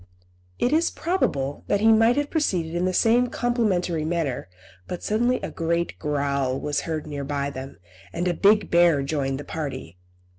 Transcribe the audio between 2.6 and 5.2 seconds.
in the same complimentary manner, but